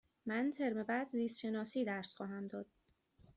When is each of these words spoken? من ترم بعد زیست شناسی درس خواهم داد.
من 0.25 0.51
ترم 0.51 0.83
بعد 0.83 1.07
زیست 1.11 1.39
شناسی 1.39 1.85
درس 1.85 2.13
خواهم 2.15 2.47
داد. 2.47 2.65